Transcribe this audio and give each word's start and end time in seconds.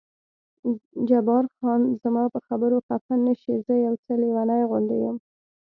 جبار 1.09 1.45
خان: 1.55 1.81
زما 2.01 2.23
په 2.33 2.39
خبرو 2.47 2.77
خفه 2.87 3.15
نه 3.25 3.33
شې، 3.41 3.53
زه 3.65 3.73
یو 3.85 3.93
څه 4.03 4.11
لېونی 4.21 4.61
غوندې 4.69 4.97
یم. 5.03 5.17